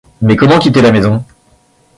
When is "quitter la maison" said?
0.57-1.23